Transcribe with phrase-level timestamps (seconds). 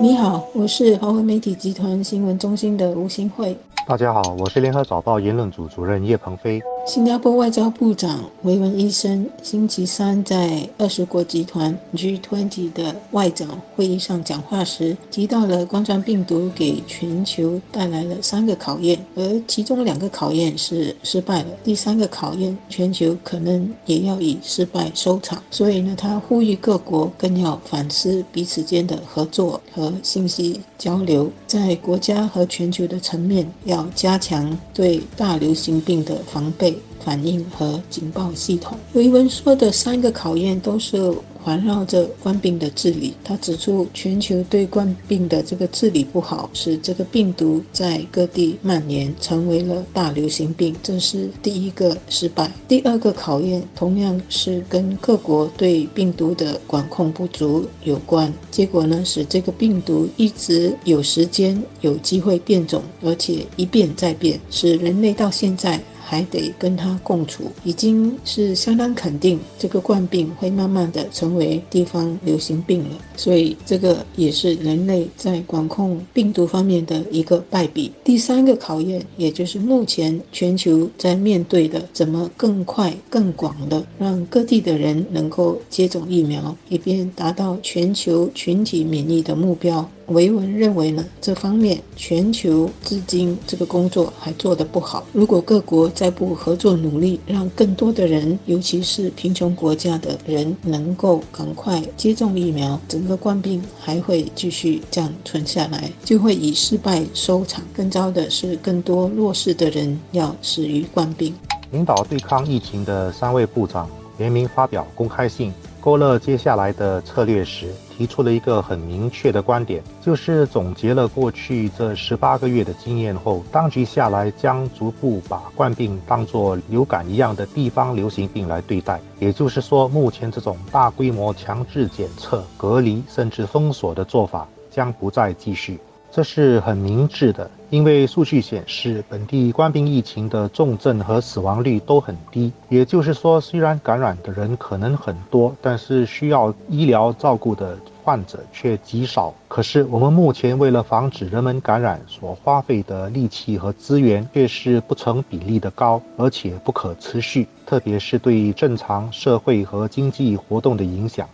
[0.00, 3.56] 你好，我是华为媒体集团新闻中心的吴新慧。
[3.86, 6.60] 大家好，我是联合早报言论组主任叶鹏飞。
[6.86, 25.42] 新加坡外交部长维文医生星期三在二十国集团 G20 的外长会议上讲话时，提到了冠状病毒给全球带来了三个考验，而其中两个考验是失败了，第三个考验全球可能也要以失败收场。
[25.50, 36.73] 所以呢，他呼吁各国更要反思彼此间的合作和信息交流，在国家和全球的层面要加强对大流行病的防备。
[37.04, 38.76] 反应和警报系统。
[38.94, 41.14] 维文说的三个考验都是。
[41.44, 52.50] 环绕着冠病的治理，他指出，全球对冠病的这个治理不好，使这个病毒在各地蔓延，成为了大流行病，这是第一个失败。
[52.66, 65.78] 第二个考验同样是跟各国对病毒的管控不足有关，结果呢，使这个病毒一直有时间有机会变种，而且一变再变，使人类到现在。
[66.04, 72.98] 还得跟它共处，已经是相当肯定，这个冠病会慢慢的成为地方流行病了。
[73.16, 77.90] 所以这个也是人类在管控病毒方面的一个败笔。
[78.04, 89.88] 第三个考验，也就是目前全球在面对的，怎么更快、更广的让各地的人能够接种疫苗，以便达到全球群体免疫的目标。
[90.08, 95.06] 维文认为呢，这方面全球至今这个工作还做得不好。
[95.12, 107.62] 如果各国再不合作努力，让更多的人，尤其是贫穷国家的人，能够赶快接种疫苗，整个冠病还会继续这样存下来，就会以失败收场。
[107.74, 111.34] 更糟的是，更多弱势的人要死于冠病。
[111.70, 113.88] 领导对抗疫情的三位部长
[114.18, 115.52] 联名发表公开信。
[115.80, 129.00] 勾勒接下来的策略时，提出了一个很明确的观点，就是总结了过去这十八个月的经验后，当局下来将逐步把冠病当作流感一样的地方流行病来对待。
[129.20, 135.78] 也就是说，目前这种大规模强制检测、隔离甚至封锁的做法将不再继续。
[136.14, 142.52] 这是很明智的，因为数据显示，本地冠病疫情的重症和死亡率都很低。
[142.68, 149.34] 也就是说，虽然感染的人可能很多，但是需要医疗照顾的患者却极少。
[149.48, 161.28] 可是，我们目前为了防止人们感染所花费的力气和资源却是不成比例的高，而且不可持续，特别是对正常社会和经济活动的影响。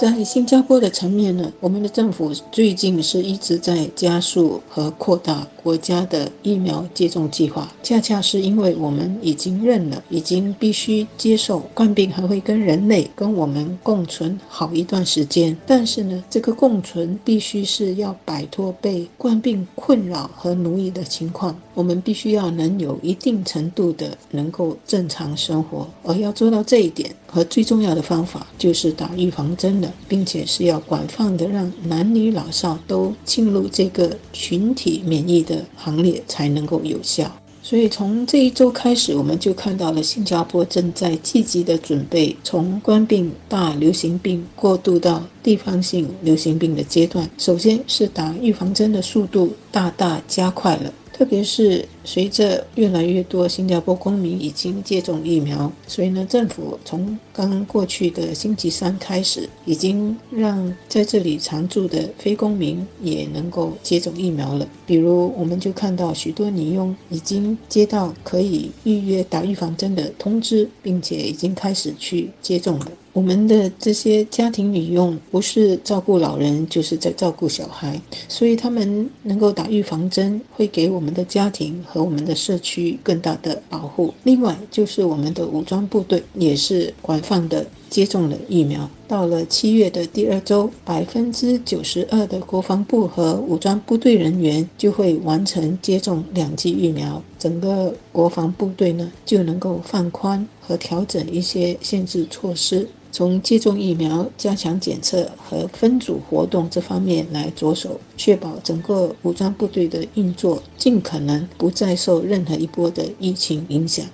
[0.00, 7.70] 在新加坡的层面呢，我们的政府最近是一直在加速和扩大国家的疫苗接种计划。
[7.82, 15.54] 恰恰是因为我们已经认了，已经必须接受冠病还会跟人类跟我们共存好一段时间。
[15.66, 21.54] 但是呢，这个共存必须是要摆脱被冠病困扰和奴役的情况。
[21.74, 27.14] 我们必须要能有一定程度的能够正常生活，而要做到这一点。
[27.32, 37.30] 和最重要的方法就是打预防针并且是要广泛的让男女老少都进入这个群体免疫的行列，才能够有效。
[37.62, 47.28] 所以从这一周开始，我们就看到了新加坡正在积极的准备从冠病大流行病过渡到地方性流行病的阶段。
[47.36, 50.92] 首先是打预防针的速度大大加快了。
[51.20, 64.66] 特别是随着越来越多新加坡公民已经接种疫苗，所以呢，政府从刚过去的星期三开始，已经让在这里常住的非公民也能够接种疫苗了。
[64.86, 72.90] 比如，我们就看到许多女佣已经接到可以预约打预防针的通知，并且已经开始去接种了。
[73.12, 84.14] 我们的这些家庭女佣不是照顾老人，就是在照顾小孩，所以他们能够打预防针，会给我们的家庭和我们的社区更大的保护。
[84.22, 88.88] 另外，就是我们的武装部队也是广泛的接种了疫苗。
[89.08, 102.88] 到了七月的第二周，百分之九十二的国防部和武装部队人员就会完成接种两剂疫苗，整个国防部队呢就能够放宽和调整一些限制措施。
[103.10, 114.06] 从接种疫苗、加强检测和分组活动这方面来着手，确保整个武装部队的运作尽可能不再受任何一波的疫情影响。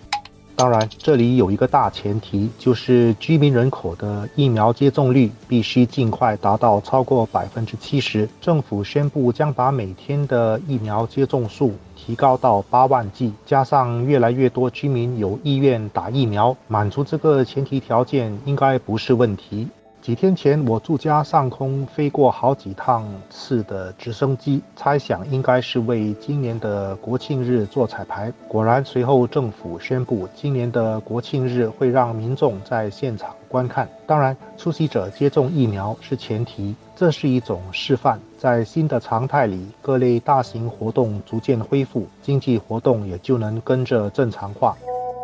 [0.58, 8.26] 当然，这里有一个大前提，就是居民人口的疫苗接种率必须尽快达到超过百分之七十。
[8.40, 19.68] 政府宣布将把每天的疫苗接种数提高到八万剂，加上越来越多居民有意愿打疫苗，满足这个前提条件应该不是问题。
[20.06, 28.32] 几天前，我住家上空飞过好几趟次的直升机，猜想应该是为今年的国庆日做彩排。
[28.46, 33.88] 果然，随后政府宣布，今年的国庆日会让民众在现场观看。
[34.06, 36.76] 当然，出席者接种疫苗是前提。
[36.94, 44.76] 这是一种示范，在新的常态里，各类大型活动逐渐恢复，经济活动也就能跟着正常化。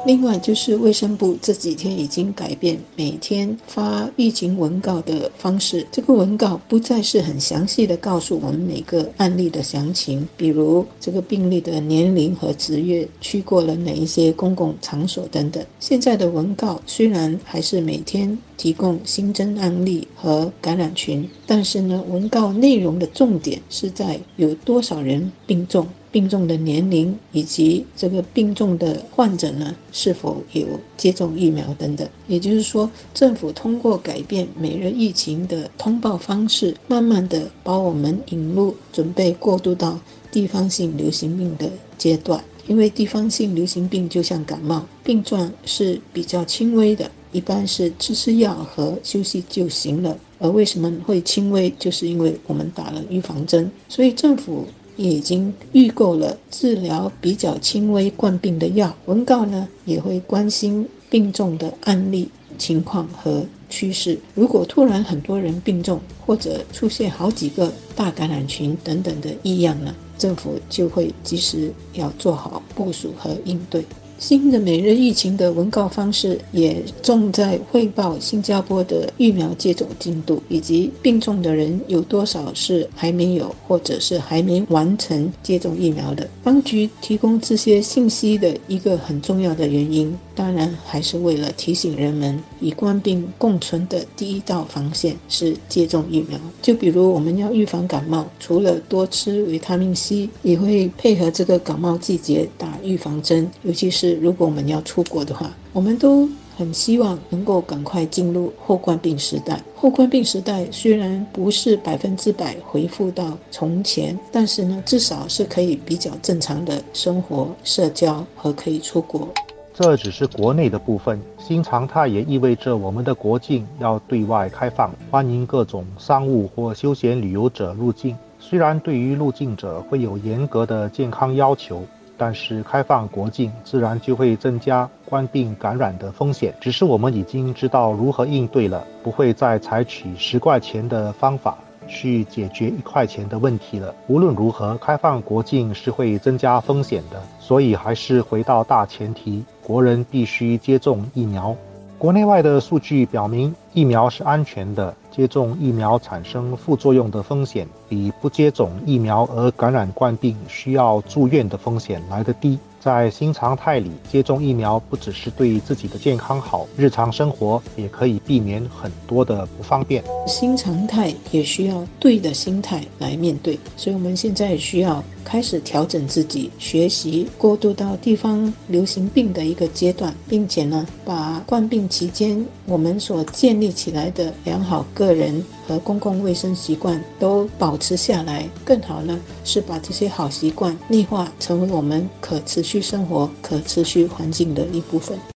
[0.04, 15.64] 另外就是卫生部这几天已经改变每天发疫情文告的方式，这个文告不再是很详细的告诉我们每个案例的详情，比如这个病例的年龄和职业，去过了哪一些公共场所等等。
[15.78, 25.86] 现在的文告虽然还是每天提供新增案例和感染群，但是呢，文告内容的重点是在有多少人病重。
[26.12, 30.66] 病重的年龄以及这个病重的患者呢，是否有
[30.96, 32.06] 接种疫苗等等。
[32.28, 39.98] 也就是说，政府通过改变每日疫情的通报方式，慢慢的把我们引入准备过渡到
[40.30, 42.44] 地方性流行病的阶段。
[42.68, 50.16] 因为地方性流行病就像感冒，病状是比较轻微的，一般是吃吃药和休息就行了。
[50.38, 54.66] 而为什么会轻微，就是因为我们打了预防针，所以政府。
[54.96, 58.94] 已经预购了治疗比较轻微冠病的药。
[59.06, 62.28] 文告呢也会关心病重的案例
[62.58, 64.18] 情况和趋势。
[64.34, 73.84] 如果突然很多人病重，或者出现好几个大感染群等等的异样呢，政府就会及时要做好部署和应对。
[74.22, 86.28] 新的每日疫情的文告方式也重在汇报新加坡的疫苗接种进度，以及病重的人有多少是还没有或者是还没完成接种疫苗的。
[86.44, 90.16] 当局提供这些信息的一个很重要的原因。
[90.36, 96.38] 当然，还是为了提醒人们，与冠病共存的第一道防线是接种疫苗。
[96.62, 103.50] 就比如我们要预防感冒，除了多吃维他命 C，也会配合这个感冒季节打预防针。
[103.64, 109.60] 尤其是如果我们要出国的话，我们都很希望能够赶快进入后冠病时代。
[109.74, 119.28] 后冠病时代虽然不是百分之百恢复到从前，但是呢，至少是可以比较正常的生活、社交和可以出国。
[119.74, 128.14] 这只是国内的部分，新常态也意味着我们的国境要对外开放，欢迎各种商务或休闲旅游者入境。
[128.38, 131.82] 虽然对于入境者会有严格的健康要求，
[132.18, 136.54] 但是开放国境自然就会增加冠病感染的风险。
[136.60, 141.56] 只是我们已经知道如何应对了，不会再采取十块钱的方法。
[141.92, 143.94] 去解决一块钱的问题了。
[144.08, 151.54] 无论如何，开放国境是会增加风险的，所以还是回到大前提：国人必须接种疫苗。
[151.98, 154.92] 国内外的数据表明，疫苗是安全的。
[155.12, 162.58] 接种疫苗产生副作用的风险，比不接种疫苗而感染冠病需要住院的风险来得低。
[162.82, 170.02] 在新常态里，接种疫苗不只是对自己的健康好，日常生活也可以避免很多的不方便。
[170.26, 188.46] 新常态也需要对的心态来面对，所以我们现在需要开始调整自己，学习过渡到地方流行病的一个阶段，并且呢，把冠病期间我们所建立起来的良好个人和公共卫生习惯都保持下来。
[188.64, 192.82] 更好呢，是把这些好习惯内化，成为我们可持续。
[192.82, 195.16] 生活可持续环境的一部分。